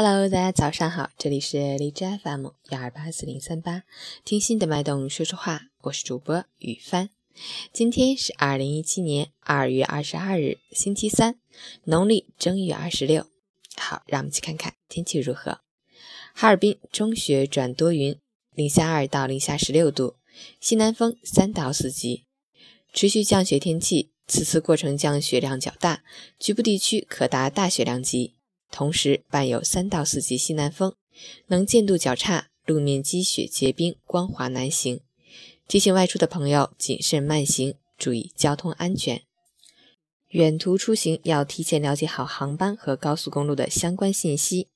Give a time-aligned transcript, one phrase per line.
[0.00, 3.82] Hello，大家早上好，这里是荔枝 FM 幺二八四零三八，
[4.24, 7.10] 听心的脉动说说话，我是主播雨帆。
[7.72, 11.40] 今天是二零一七年二月二十二日，星期三，
[11.82, 13.26] 农历正月二十六。
[13.74, 15.58] 好，让我们去看看天气如何。
[16.32, 18.16] 哈尔滨中雪转多云，
[18.54, 20.14] 零下二到零下十六度，
[20.60, 22.22] 西南风三到四级，
[22.92, 24.12] 持续降雪天气。
[24.28, 26.04] 此次过程降雪量较大，
[26.38, 28.34] 局部地区可达大雪量级。
[28.70, 30.94] 同时伴有三到四级西南风，
[31.46, 35.00] 能见度较差，路面积雪结冰，光滑难行。
[35.66, 39.22] 提醒外出的朋友谨慎慢行，注意交通安全。
[40.28, 44.68] 远途出行要提前了解好航班和高速公路的相关信息。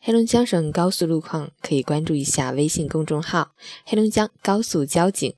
[0.00, 3.52] 黑龙江省高速路况可以关注一下微信公众号
[3.84, 5.34] “黑龙江高速交警”，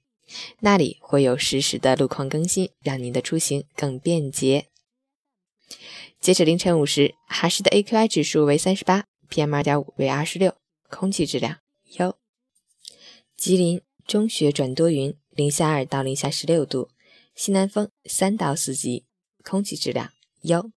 [0.61, 4.68] 那里会有实时的路况更新，让您的出行更便捷。
[6.21, 10.55] 截止凌晨五时，哈市的 AQI 指数为三十八，PM 二点五为二十六，
[10.91, 11.59] 空气质量
[11.99, 12.19] 优。
[13.37, 16.91] 吉林中雪转多云，零下二到零下十六度，
[17.35, 19.05] 西南风三到四级，
[19.43, 20.11] 空气质量
[20.43, 20.71] 优。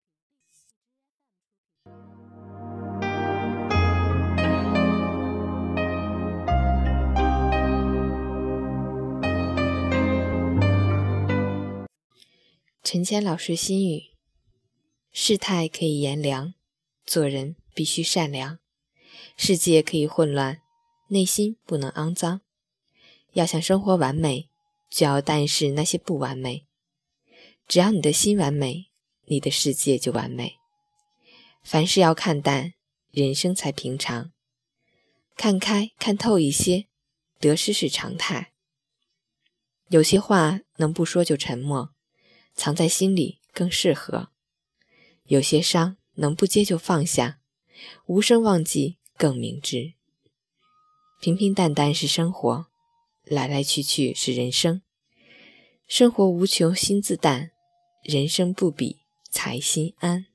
[12.83, 14.18] 陈谦老师心语。
[15.11, 16.53] 世态可以炎凉，
[17.05, 18.59] 做人必须善良。
[19.35, 20.61] 世界可以混乱，
[21.07, 22.41] 内心不能肮脏。
[23.33, 24.49] 要想生活完美，
[24.89, 26.67] 就要淡视那些不完美。
[27.67, 28.91] 只要你的心完美，
[29.25, 30.57] 你的世界就完美。
[31.63, 32.73] 凡事要看淡，
[33.11, 34.31] 人生才平常。
[35.35, 36.87] 看开看透一些，
[37.39, 38.53] 得失是常态。
[39.89, 41.95] 有些话能不说就沉默，
[42.53, 44.29] 藏在心里更适合。
[45.29, 47.39] 有些伤能不接就放下，
[48.07, 49.93] 无声忘记更明智。
[51.21, 52.65] 平平淡淡是生活，
[53.25, 54.81] 来来去去是人生。
[55.87, 57.51] 生活无穷心自淡，
[58.01, 60.25] 人生不比才心安。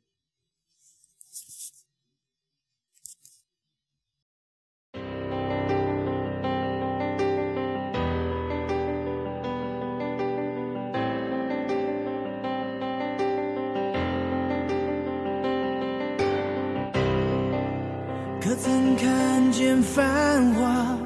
[18.65, 20.97] 曾看见繁华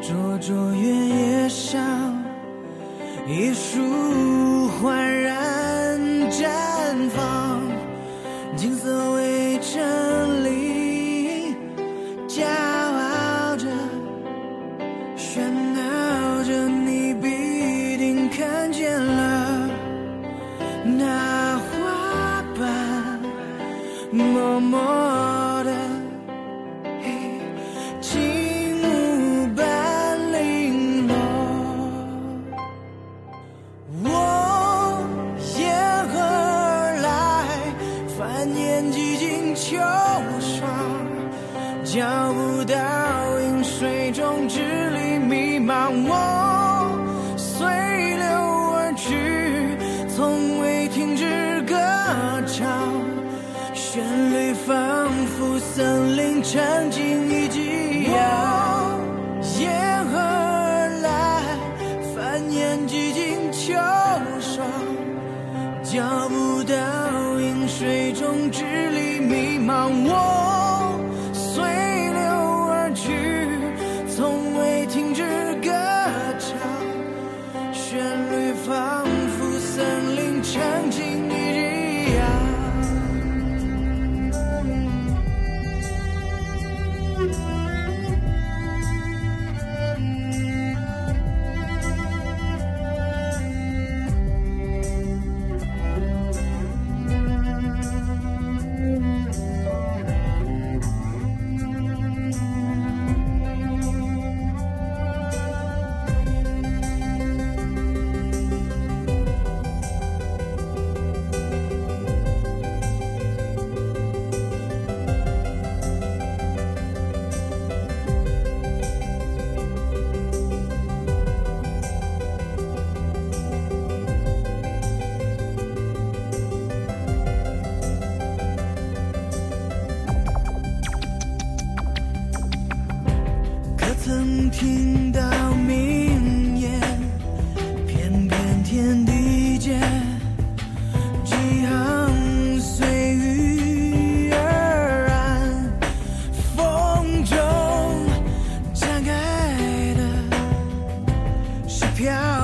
[0.00, 1.08] 灼灼原
[1.42, 1.80] 野上，
[3.24, 6.48] 一束焕然绽
[7.10, 7.62] 放，
[8.56, 9.12] 金色
[55.74, 59.00] 森林沉浸于夕阳
[59.58, 61.56] 沿河而来
[62.14, 63.72] 繁衍几经秋
[64.38, 64.66] 霜
[65.82, 71.00] 脚步倒映水中支离迷茫我
[71.32, 72.20] 随流
[72.68, 73.08] 而去
[74.14, 75.22] 从未停止
[75.62, 75.72] 歌
[76.38, 76.52] 唱
[77.72, 78.21] 旋律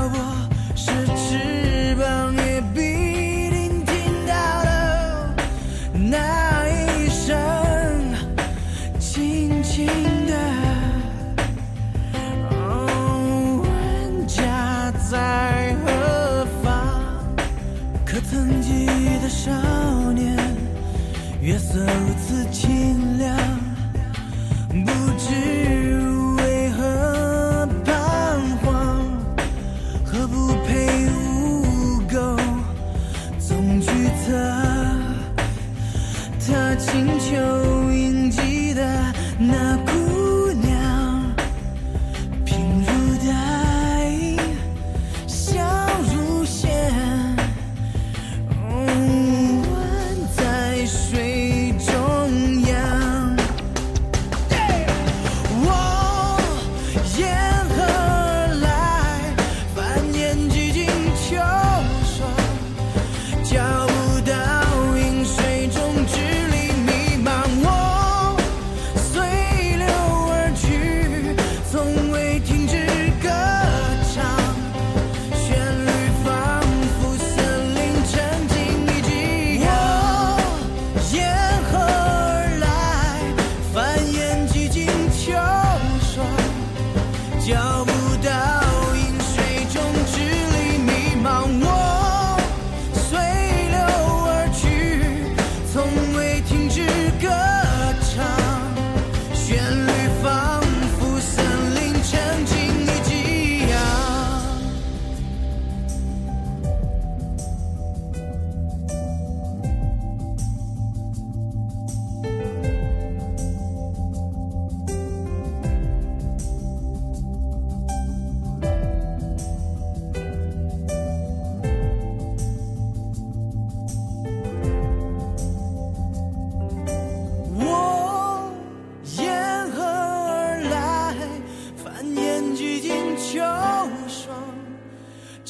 [0.08, 0.14] 泊，
[0.74, 2.78] 是翅膀也必
[3.50, 3.92] 定听
[4.26, 4.32] 到
[4.64, 4.68] 的
[5.94, 7.26] 那一声
[8.98, 9.86] 轻轻
[10.26, 10.32] 的。
[12.50, 15.86] 哦，问家在何
[16.62, 16.66] 方？
[18.04, 18.86] 可曾记
[19.22, 19.50] 得少
[20.12, 20.36] 年，
[21.40, 21.88] 月色如
[22.26, 22.77] 此清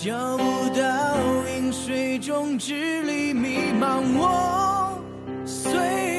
[0.00, 0.44] 找不
[0.76, 1.16] 到
[1.48, 4.00] 饮水中支离迷茫。
[4.16, 5.02] 我
[5.44, 5.72] 随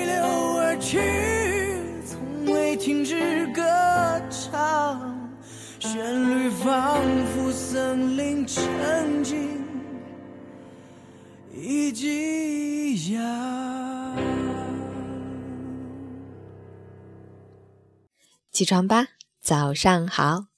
[0.05, 0.15] 流
[0.57, 0.99] 而去，
[2.05, 3.61] 从未停止歌
[4.29, 5.17] 唱。
[5.79, 9.63] 旋律仿佛森林沉静，
[11.55, 14.17] 一季阳。
[18.51, 19.07] 起床吧，
[19.41, 20.48] 早上好。